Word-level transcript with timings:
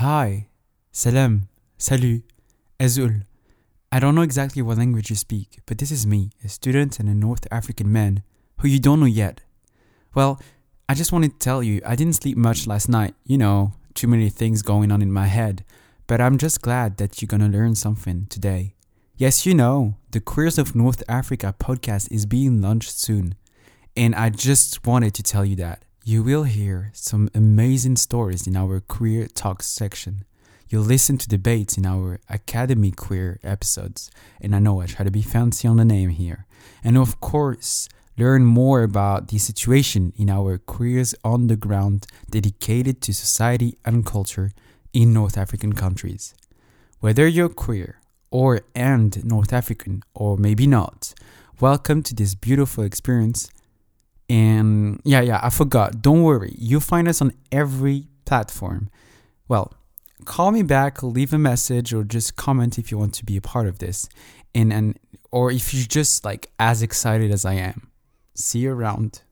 Hi, 0.00 0.46
salam, 0.92 1.48
salut, 1.76 2.22
azul. 2.78 3.22
I 3.90 3.98
don't 3.98 4.14
know 4.14 4.22
exactly 4.22 4.62
what 4.62 4.78
language 4.78 5.10
you 5.10 5.16
speak, 5.16 5.58
but 5.66 5.78
this 5.78 5.90
is 5.90 6.06
me, 6.06 6.30
a 6.44 6.48
student 6.48 7.00
and 7.00 7.08
a 7.08 7.14
North 7.16 7.48
African 7.50 7.90
man 7.90 8.22
who 8.58 8.68
you 8.68 8.78
don't 8.78 9.00
know 9.00 9.06
yet. 9.06 9.40
Well, 10.14 10.40
I 10.88 10.94
just 10.94 11.10
wanted 11.10 11.32
to 11.32 11.38
tell 11.40 11.64
you 11.64 11.80
I 11.84 11.96
didn't 11.96 12.12
sleep 12.12 12.36
much 12.36 12.64
last 12.64 12.88
night, 12.88 13.16
you 13.24 13.36
know, 13.36 13.72
too 13.94 14.06
many 14.06 14.30
things 14.30 14.62
going 14.62 14.92
on 14.92 15.02
in 15.02 15.10
my 15.10 15.26
head, 15.26 15.64
but 16.06 16.20
I'm 16.20 16.38
just 16.38 16.62
glad 16.62 16.98
that 16.98 17.20
you're 17.20 17.26
gonna 17.26 17.48
learn 17.48 17.74
something 17.74 18.26
today. 18.30 18.76
Yes, 19.16 19.44
you 19.46 19.52
know, 19.52 19.96
the 20.12 20.20
Queers 20.20 20.58
of 20.58 20.76
North 20.76 21.02
Africa 21.08 21.56
podcast 21.58 22.06
is 22.12 22.24
being 22.24 22.60
launched 22.60 22.96
soon, 22.96 23.34
and 23.96 24.14
I 24.14 24.30
just 24.30 24.86
wanted 24.86 25.12
to 25.14 25.24
tell 25.24 25.44
you 25.44 25.56
that. 25.56 25.82
You 26.08 26.22
will 26.22 26.44
hear 26.44 26.90
some 26.94 27.28
amazing 27.34 27.96
stories 27.96 28.46
in 28.46 28.56
our 28.56 28.80
Queer 28.80 29.26
Talks 29.26 29.66
section. 29.66 30.24
You'll 30.70 30.84
listen 30.84 31.18
to 31.18 31.28
debates 31.28 31.76
in 31.76 31.84
our 31.84 32.18
Academy 32.30 32.92
Queer 32.92 33.38
episodes, 33.44 34.10
and 34.40 34.56
I 34.56 34.58
know 34.58 34.80
I 34.80 34.86
try 34.86 35.04
to 35.04 35.10
be 35.10 35.20
fancy 35.20 35.68
on 35.68 35.76
the 35.76 35.84
name 35.84 36.08
here. 36.08 36.46
And 36.82 36.96
of 36.96 37.20
course, 37.20 37.90
learn 38.16 38.46
more 38.46 38.82
about 38.82 39.28
the 39.28 39.36
situation 39.36 40.14
in 40.16 40.30
our 40.30 40.56
Queers 40.56 41.14
on 41.24 41.48
the 41.48 41.56
Ground 41.56 42.06
dedicated 42.30 43.02
to 43.02 43.12
society 43.12 43.76
and 43.84 44.06
culture 44.06 44.52
in 44.94 45.12
North 45.12 45.36
African 45.36 45.74
countries. 45.74 46.34
Whether 47.00 47.26
you're 47.26 47.50
queer 47.50 48.00
or 48.30 48.62
and 48.74 49.22
North 49.26 49.52
African 49.52 50.02
or 50.14 50.38
maybe 50.38 50.66
not, 50.66 51.12
welcome 51.60 52.02
to 52.04 52.14
this 52.14 52.34
beautiful 52.34 52.82
experience 52.82 53.50
and 54.28 55.00
yeah, 55.04 55.20
yeah, 55.20 55.40
I 55.42 55.50
forgot. 55.50 56.02
Don't 56.02 56.22
worry. 56.22 56.54
You'll 56.58 56.80
find 56.80 57.08
us 57.08 57.22
on 57.22 57.32
every 57.50 58.08
platform. 58.24 58.90
Well, 59.48 59.72
call 60.24 60.50
me 60.50 60.62
back, 60.62 61.02
leave 61.02 61.32
a 61.32 61.38
message, 61.38 61.94
or 61.94 62.04
just 62.04 62.36
comment 62.36 62.78
if 62.78 62.90
you 62.90 62.98
want 62.98 63.14
to 63.14 63.24
be 63.24 63.36
a 63.36 63.40
part 63.40 63.66
of 63.66 63.78
this. 63.78 64.08
And, 64.54 64.72
and 64.72 64.98
or 65.30 65.50
if 65.50 65.72
you're 65.72 65.86
just 65.86 66.24
like 66.24 66.50
as 66.58 66.82
excited 66.82 67.30
as 67.30 67.44
I 67.44 67.54
am. 67.54 67.90
See 68.34 68.60
you 68.60 68.72
around. 68.72 69.22